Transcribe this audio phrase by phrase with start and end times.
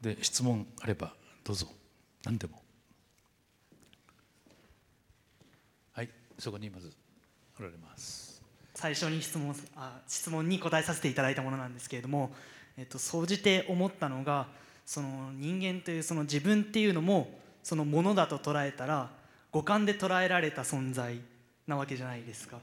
[0.00, 1.66] で質問あればどうぞ。
[2.24, 2.62] 何でも。
[5.92, 6.92] はいそこにまず
[7.58, 8.42] おられます。
[8.74, 12.30] 最初に質問あ質問に答えさせていただいたものなんですけれども、
[12.76, 14.46] えっと、総じて思ったのが
[14.86, 17.28] その人間というその自分っていうのも
[17.64, 19.10] そのものだと捉えたら
[19.50, 21.20] 五感で捉えられた存在
[21.66, 22.58] なわけじゃないですか。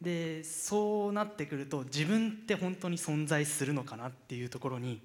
[0.00, 5.00] でそうなってくると自分って本当に存在するのかなっていうところに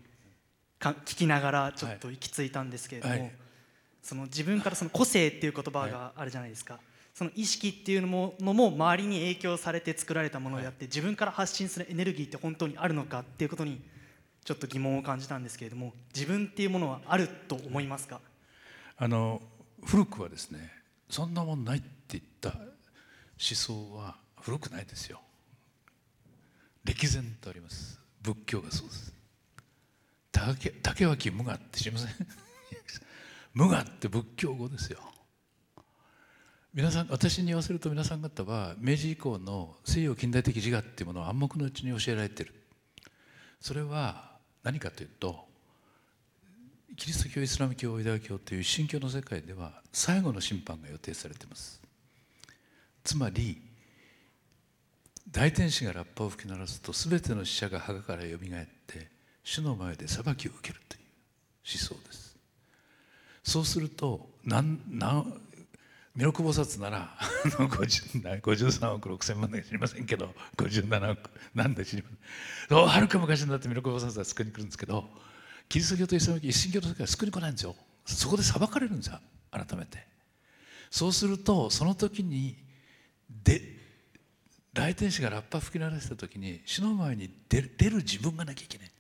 [0.79, 3.21] か聞きながらちょっと行き着いたんですけれども、はい。
[3.23, 3.31] はい、
[4.01, 13.81] その自分からその個性っていう言葉があるじゃないですか、はい、その意識っていうのものも周りに影響されて作られたものであって、自分から発信するエネルギーって本当にあるのかっていうことに
[14.45, 18.21] ちょっと疑問を感じたんですけれども自分っていうものはあると思いますか？
[18.97, 19.41] あの
[19.85, 20.71] 古くはですね
[21.09, 22.67] そんなもんないって言った思
[23.37, 25.19] 想は古くないですよ。
[26.85, 27.99] 歴然とあります。
[28.21, 29.13] 仏教がそうです
[30.31, 32.09] 竹竹脇無我って知りません？
[33.53, 34.99] 無我って仏教語ですよ。
[36.73, 42.53] 皆さん私に言わせると皆さん方は明治以降の西洋近代的自我っていうものを暗黙のうちに教えられてる。
[43.59, 45.47] それは何かというと
[46.95, 51.81] キリスト教イスラム教ユダヤ教という神教の世界では最後の審判が予定されています。
[53.03, 53.61] つまり
[55.31, 59.09] 大天使がラッパを吹き鳴らすと全ての死者が墓からよみがえって
[59.47, 61.01] 主の前で裁きを受けるという
[61.73, 62.35] 思想です。
[63.45, 65.23] そうすると何何
[66.17, 72.09] 弥勒菩薩なら53億6千万で知りませんけど57億なんで知りま
[72.67, 72.77] せん？
[72.77, 75.05] はるか昔になって弥勒菩薩は救いに来るんですけど
[75.69, 77.75] キリスト教とイスラム教一神教の世界は救いに来ないんですよ。
[78.05, 79.17] そこで裁かれるんですよ
[79.49, 80.05] 改めて。
[80.91, 82.57] そうするとその時に
[83.45, 83.61] で
[84.73, 88.91] 大天使がラッパ吹き鳴らした時に死の前に出る出る自分がなきゃいけない。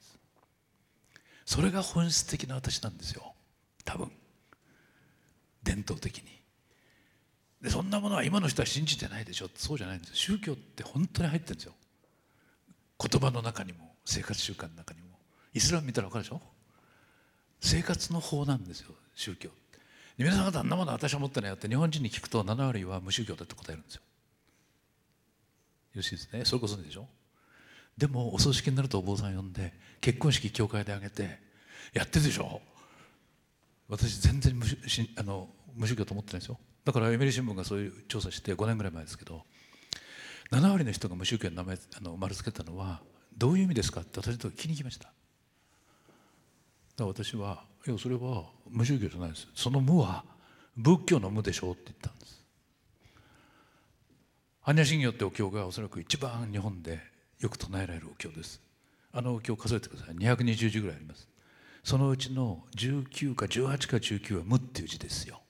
[1.47, 3.33] それが本質的な私なんですよ。
[3.85, 4.11] 多分。
[5.63, 6.25] 伝統的に。
[7.61, 9.49] でそんなものは今の人は信じてないでしょ。
[9.55, 11.73] そうじゃないんです宗教って本当に入ってるんですよ。
[12.99, 15.07] 言葉の中にも生活習慣の中にも。
[15.53, 16.41] イスラム見たら分かるでしょ。
[17.61, 19.49] 生活の法なんですよ宗教。
[20.17, 24.01] 皆さん方あんなもの私は持ってないよって日本人に聞くと7割は無宗教だって答えるんですよ。
[24.01, 24.07] よ
[25.95, 26.43] ろしいですね。
[26.43, 27.07] それこそでしょ。
[27.97, 31.39] でもお葬式になるとお坊さん呼んで結婚式教会であげて
[31.93, 32.61] やってるでしょ。
[33.89, 34.65] 私全然無
[35.15, 36.59] あの無宗教と思ってないですよ。
[36.85, 39.43] だから読売新聞がそういう調査して5年ぐらい前ですけど
[40.51, 43.01] 7割の人が無宗教に名前あの丸つけたのは
[43.37, 45.05] どういう意味ですかって私と聞きに来ました。
[45.05, 45.13] だか
[46.99, 49.47] ら私はいやそれは無宗教じゃないです。
[49.55, 50.23] その無は
[50.75, 52.37] 仏教の無でしょうって言ったんです。
[54.67, 56.99] 般若心経ってお経がおそらく一番日本で
[57.39, 58.61] よく唱えられるお経です。
[59.13, 60.15] あのお経数えてください。
[60.15, 61.27] 220字ぐらいあります。
[61.83, 65.41] そのうちの19か18か19は無っていう字ですよ。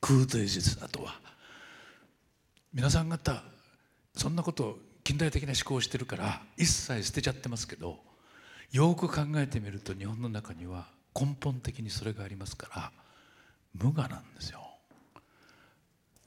[0.00, 0.78] 空という字です。
[0.82, 1.20] あとは
[2.72, 3.42] 皆さん方
[4.14, 7.98] そんなこと近代的な思考をしてるから一切捨てちゃってますけど
[8.70, 12.92] よく考えてみると日本の中には根本的にそれがありますから
[13.74, 14.60] 無我なんですよ。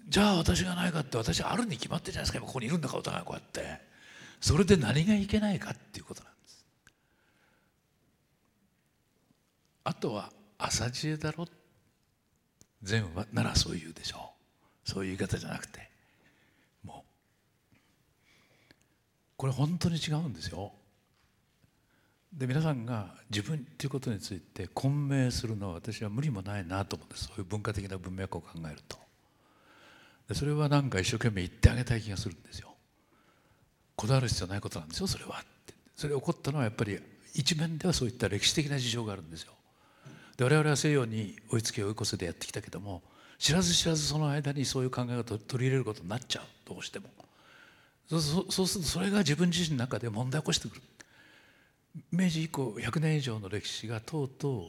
[0.09, 2.45] じゃあ私がないかって私あるに決まってるじゃないですか。
[2.45, 3.92] ここにいるんだからお互いこうやって。
[4.43, 6.65] それで何がいけないかっていうことなんです。
[9.85, 11.47] あとは朝知恵だろ
[12.81, 14.33] 善はならそう言うでしょ
[14.85, 14.89] う。
[14.89, 15.89] そういう言い方じゃなくて。
[16.83, 17.05] も
[17.71, 17.73] う。
[19.37, 20.73] これ本当に違うんですよ。
[22.33, 27.27] で皆さんが自分っていうことについて混迷するのは私は無理もないなと思うんです。
[27.27, 28.97] そういう文化的な文脈を考えると。
[30.27, 32.72] でそれはなんか一生懸命言ってあげたい気がするんですよ。
[34.03, 35.39] こだわる必要ないことなんですよそれは。
[35.41, 35.73] って。
[35.95, 36.99] それ起こったのはやっぱり
[37.33, 39.53] 一面ではそういった歴史的な事情があるんですよ。
[40.35, 43.01] で我々は西洋に追いつけ追い越せでやってきたけども
[43.37, 46.43] 知らず知らずその間にそういう考え方を取り入れることになっちゃう。
[46.67, 47.05] どうしても。
[48.09, 48.21] そう
[48.51, 50.81] そうするとそれが自分自身の中で問題を起こしてくる。
[52.11, 54.67] 明治以降100年以上の歴史がとうと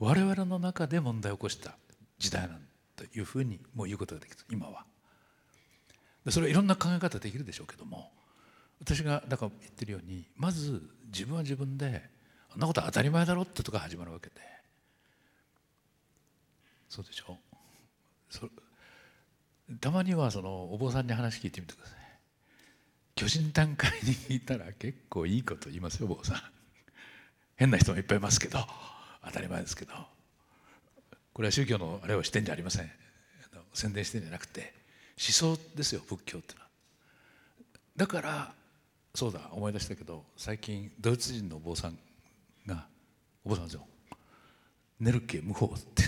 [0.00, 1.76] う我々の中で問題を起こした。
[2.18, 2.60] 時代なん
[2.96, 4.38] というふうにもう言うことができる。
[4.50, 4.86] 今は。
[6.30, 8.10] それはいろんな考え方できるでしょうけども
[8.84, 12.02] 私がだから言ってるようにまず自分は自分で
[12.52, 14.34] あんなこと当たり前だろってとこが始まるわけで。
[16.88, 17.38] そうでしょ？
[18.30, 18.48] そ
[19.80, 21.98] たまにはそのお坊さんに話聞いてみてください。
[23.16, 23.90] 巨人段階
[24.28, 26.42] にいたら結構いいこと言いますよ坊さん。
[27.56, 28.58] 変な人もいっぱいいますけど
[29.24, 29.94] 当たり前ですけど。
[31.32, 32.90] これは宗教のあれをしてんじゃありません。
[33.72, 34.72] 宣伝してんじゃなくて
[35.18, 36.66] 思想ですよ仏教ってのは。
[37.96, 38.52] だから
[39.14, 41.98] そうだ思い出したけど最近ドイツ人のお坊さん
[42.66, 42.86] が
[43.44, 43.86] お坊さんですよ。
[44.98, 46.02] 寝る気無法って。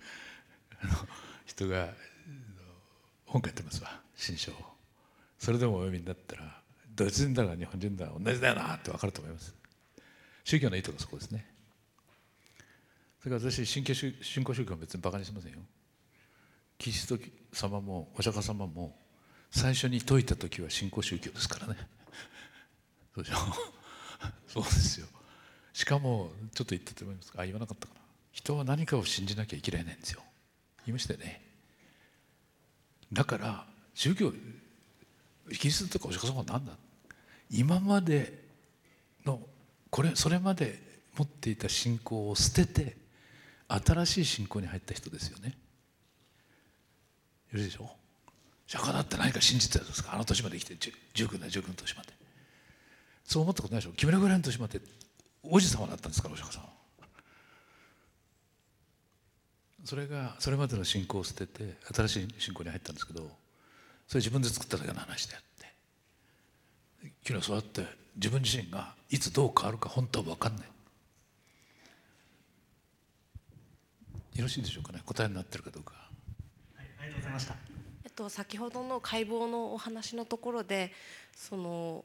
[0.80, 0.92] あの
[1.44, 1.92] 人が
[3.26, 4.00] 本書いてますわ。
[4.16, 4.54] 新書を。
[5.38, 6.62] それでもお読みになったら
[6.94, 9.54] ドイツ人だか日本人だか同じだよなって分かると思います。
[10.44, 11.46] 宗教のいいとこそこですね。
[13.20, 15.58] それから私信教信仰宗教は別にバカにしませんよ。
[16.78, 17.18] キリスト
[17.52, 18.98] 様もお釈迦様も
[19.50, 21.76] 最初に説いた時は信仰宗教ですからね。
[23.14, 23.36] そうでしょ。
[24.48, 25.06] そうですよ。
[25.72, 27.42] しかもちょっと言ったと思いますか。
[27.42, 28.00] あ言わなかったかな。
[28.32, 30.22] 人は何かを信じなきゃいけないんですよ。
[30.86, 31.42] 言いましたよね。
[33.12, 34.32] だから宗教
[35.52, 36.72] キリスとかお釈迦様は何だ？
[37.50, 38.42] 今まで
[39.24, 39.46] の
[39.90, 40.80] これそれまで
[41.16, 42.96] 持っていた信仰を捨てて
[43.68, 45.50] 新しい信仰に入った人ですよね。
[45.50, 45.54] よ
[47.52, 47.94] ろしいでしょ？
[48.66, 50.14] 釈迦だって何か信じてたんですか？
[50.14, 52.21] あの年まで生きて19年19の年まで。
[53.32, 53.94] そう思ったことないでしょ？
[53.94, 54.80] 木村ぐらいの年まで
[55.42, 56.68] 王子様だったんですからお釈迦様
[59.84, 63.22] それがそれまでの信仰を捨てて新しい信仰に入ったんですけど
[64.06, 65.48] それ自分で作っただけの話であって。
[67.26, 67.84] 昨日そうやって
[68.14, 70.66] 自分自身がいつどう変わるか本当は分かんない。
[74.36, 75.00] よろしいでしょうかね？
[75.04, 75.94] 答えになってるかどうか、
[76.76, 77.56] はい、ありがとうございました。
[78.04, 80.92] えっと先ほどの解剖のお話のところで
[81.34, 82.04] その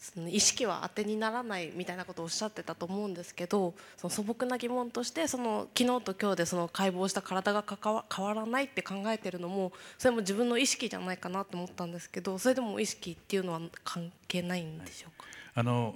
[0.00, 15.94] その意識は当てにならないみたいなことをおっしゃってたと思うんですけどその素朴な疑問としてその昨日と今日でその解剖した体が変わ変わらないって考えてるのもそれも自分の意識じゃないかなと思ったんですけどそれでも意識っていうのは関係ないんでしょうか、あの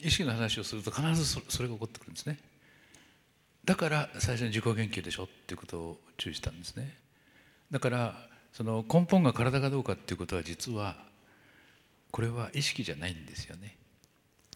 [0.00, 2.38] 意識の話をすると必ずそそれが起こってくるんですね。
[3.64, 6.94] だから最初に自己研究でしょっていうことを注意したんですね。
[7.70, 8.14] だから
[8.52, 10.96] その根本が体かどうかっていうことは実は
[12.14, 13.76] これは意識じゃないんですよね。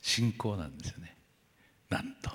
[0.01, 1.17] 信仰なんですよね。
[1.91, 2.31] なんと。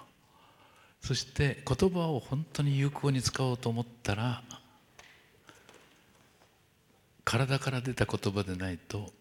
[1.00, 4.44] そして言葉を本当に有効に使おうと思ったら
[7.24, 9.14] 体から出た言葉でないと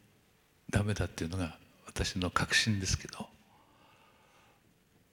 [0.71, 1.57] ダメだっていうのが
[1.87, 3.29] 私の確信ですけど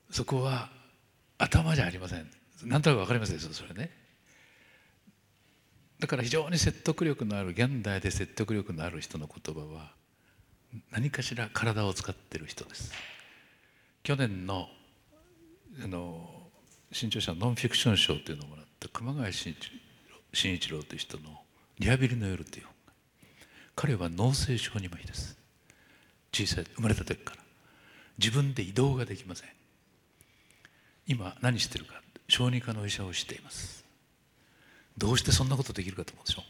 [0.09, 0.69] そこは
[1.37, 2.27] 頭じゃありません。
[2.63, 3.91] なんとなく分かりますでしょそれね。
[5.99, 9.98] だから非常に説得力のある現代で説得力のある人の言葉は
[10.91, 12.91] 何かしら体を使ってる人です。
[14.03, 14.67] 去年の
[15.83, 16.49] あの
[16.91, 19.55] 新潮社ノンフィクション賞というのをもらった熊谷慎
[20.33, 21.43] 一一郎という人の
[21.79, 22.73] 「リハビリの夜」という本
[23.75, 25.37] 彼は脳性小児麻痺です。
[26.31, 27.43] 小さい生まれた時から。
[28.17, 29.49] 自分で移動ができません。
[31.07, 33.85] 今何してるか小児科の医者をしています。
[34.97, 36.43] どうしてそんなことできるかと思うでしょ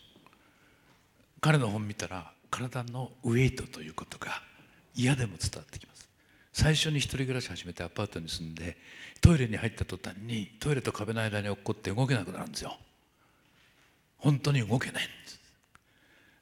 [1.40, 4.42] 彼の本見たら体のウェイトということが
[4.96, 6.10] 嫌でも伝わってきます。
[6.52, 8.76] 最初に一人暮らし始めてアパートに住んで
[9.22, 12.78] トイレに入った途端にトイレと壁の間に落っこって動けなくなるんですよ。
[14.18, 15.40] 本当に動けないんです。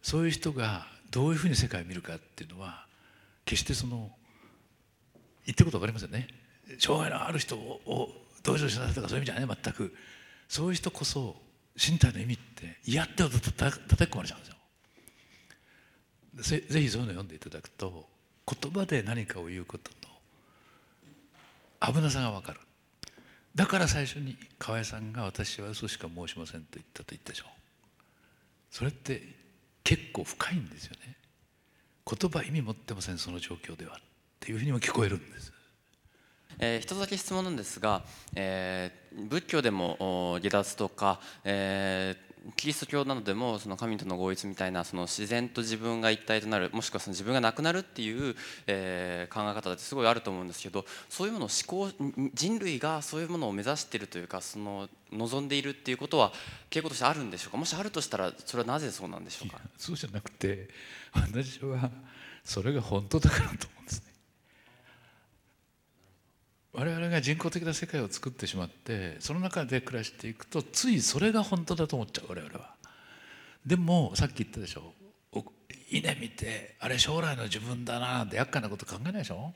[0.01, 2.85] そういう人がどういうふうに世界を見るかっていうのは
[3.45, 4.09] 決してその
[5.45, 6.27] 言ってること分かりませんね。
[6.79, 8.11] 障害のある人を
[8.43, 9.95] 同情しなさいとかそういう意味じゃない全く。
[10.47, 11.41] そういう人こそ
[11.75, 14.56] 身体の意味って嫌ってこと叩き込まれちゃうんですよ。
[16.37, 18.07] ぜひそういうのを読んでいただくと
[18.47, 19.91] 言葉で何かを言うこと
[21.81, 22.59] の危なさが分かる。
[23.55, 27.45] だから最初に河合さんが「私は嘘しか申しません」と言ったと言ったでしょ
[28.69, 29.23] それって
[29.83, 31.17] 結構深いんですよね。
[32.05, 33.99] 言葉意味持ってませんその状況ではっ
[34.39, 35.51] ていうふうにも聞こえるんです。
[36.59, 38.03] えー、一つだけ質問なんですが、
[38.35, 48.35] えー、仏教でも下脱とか、えー、キリスト教などでもその神との合一みたいなその自然と自分が一体となるもしくはその自分がなくなるっていう、
[48.67, 51.91] えー、考え方だってすごいあると思うんですけどそういうものを思考
[52.33, 56.31] 人類がそういうものを目指しているというかその望んでいるっていうことは
[56.69, 57.57] 傾向としてあるんでしょうか？
[57.57, 59.59] もしあるとしたらそれはなぜそうなんでしょうか？
[59.77, 60.69] そうじゃなくて
[61.13, 61.89] 私は
[62.43, 64.06] それが本当だからと思うんです。
[66.79, 72.75] 我々が人工的な世界を作ってしまってその中で暮らしていくとついそれが本当だと思っちゃう我々は。
[73.65, 74.93] でもさっき言ったでしょ
[75.89, 79.53] 稲見てあれ将来の自分だなって厄介なこと考えないでしょ？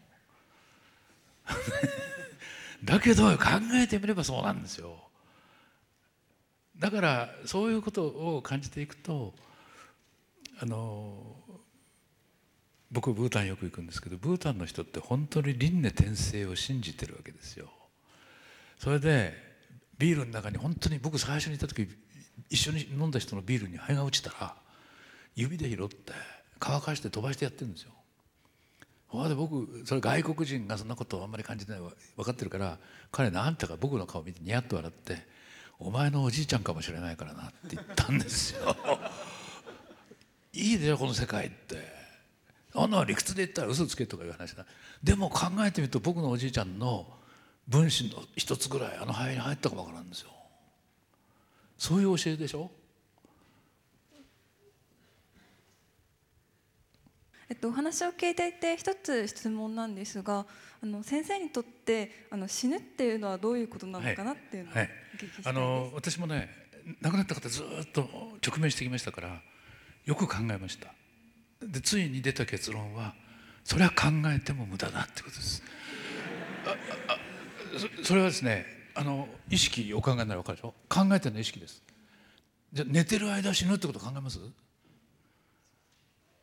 [2.84, 3.44] だけど考
[3.75, 5.08] えてみればそうなんですよ。
[6.80, 9.36] だからそういうことを感じていくと
[10.60, 11.36] あの
[12.92, 17.70] 僕ブータンよく行くんですけどブータンの人って本当に輪廻転生を信じてるわけですよ
[18.78, 19.34] それで
[19.98, 21.88] ビールの中に本当に僕最初に行った時
[22.50, 24.56] 一緒に飲んだ人のビールに灰が落ちたら
[25.36, 26.12] 指で拾って
[26.60, 27.92] 乾かして飛ばしてやってるんですよ
[29.08, 31.82] ほで僕それ外国人がそんなことをあんまり感じてない
[32.16, 32.78] 分かってるから
[33.12, 35.26] 彼なんてか僕の顔見てニヤッと笑って
[35.80, 38.76] 「お前のおじいちゃんかもしれないからな」って言ったんですよ。
[40.54, 42.00] いいでしょこの世界って。
[42.74, 44.66] あんな理屈で言ったら嘘つけとかいう話だ。
[45.04, 47.08] でも考えてみると僕のおじいちゃんの
[47.68, 50.30] 分子の一つぐらいあの肺に入ったかもわからんですよ。
[51.78, 52.72] そういう教えでしょ？
[57.50, 60.46] えっと、お話を聞いていて一つ質問なんですが
[60.82, 64.90] あの先生にとってあの死ぬっていうのはどういうことなのかなっていうのをおはい。
[65.18, 66.50] 聞きしたいあの私もね
[67.01, 68.08] 亡くなった方ずっと
[68.48, 69.42] 直面してきましたから
[70.06, 70.94] よく考えました
[71.63, 73.13] でついに出た結論は
[73.63, 75.63] それは考えても無駄だってことです。
[76.65, 76.75] あ
[77.13, 77.18] あ
[78.00, 78.65] そそれはですね
[78.96, 80.74] あの意識お考えになら分かるでしょ？
[80.89, 81.84] 考えてるの意識です。
[82.74, 84.39] じゃ寝てる間死ぬってこと考えます？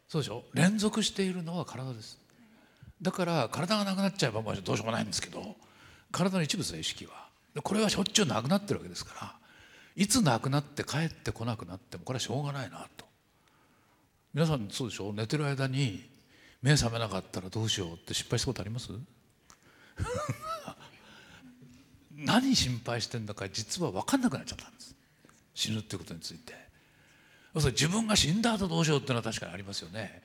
[0.09, 0.45] そうでしょ？
[0.55, 2.19] 連続しているのは体です。
[3.03, 5.57] だから体がなくなっちゃえばもうどうしようもないんですけど
[6.11, 7.29] 体の一部です意識は。
[7.55, 9.35] でこれはしょっちゅうなくなってるわけですから
[9.97, 13.08] いつなくなって帰ってこなくなってもこれはしょうがないなと。
[14.35, 15.13] 皆さんそうでしょ？
[15.13, 16.09] 寝てる間に
[16.63, 18.91] 目覚めなかったらどうしようって失敗したことあります？
[22.15, 24.95] 何心配してんだか実は分かんなくなっちゃったんです。
[25.55, 26.55] 死ぬっていうことについて。
[27.55, 30.23] 自分が死んだ後どうしようっていうのは確かにありますよね。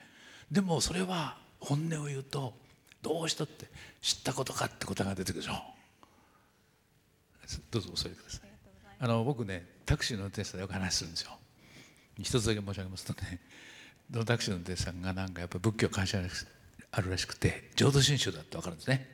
[0.50, 2.56] でもそれは本音を言うと
[3.02, 3.66] どうしたって
[4.02, 5.54] 知ったことかって答えが出てくるでしょ。
[7.70, 8.40] どうぞお座りください。
[9.00, 11.38] あの僕ねタクシーの運転手さんとよく話するんですよ。
[12.18, 13.73] 一つだけ申し上げますとねそ
[14.10, 16.20] のタクシーの運転手さんがなんかやっぱ仏教関心
[16.92, 19.08] あるらしくて浄土真宗だって分かるんですね。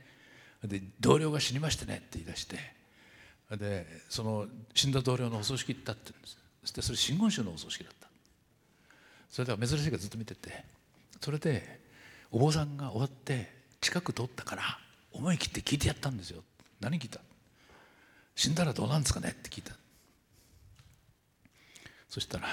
[0.64, 2.58] で同僚が死にましてねって言い出して
[3.56, 6.38] でその死んだ同僚のお葬式行ったって言うんです。
[6.62, 8.08] そしてそれ真言宗のお葬式だった。
[9.30, 10.64] それでは珍しいからずっと見てて
[11.20, 11.80] それで
[12.30, 14.62] お坊さんが終わって近く通ったから
[15.12, 16.42] 思い切って聞いてやったんですよ。
[16.80, 17.20] 何聞いた？
[18.34, 19.74] 死んだらどうなんですかねって聞いた。
[22.08, 22.48] そしたら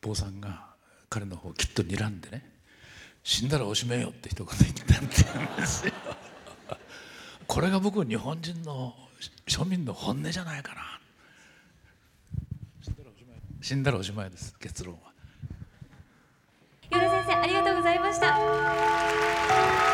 [0.00, 0.67] 坊さんが
[1.08, 2.44] 彼の方をきっと睨んでね
[3.22, 5.92] 死んだらおしめよって一言言ったんですよ。
[7.46, 8.94] これが僕日本人の
[9.46, 11.00] 庶民の本音じゃないかな。
[13.60, 14.30] 死んだらおしまい。
[14.30, 15.12] です結論は。
[16.90, 19.87] 与田先生ありがとうございました。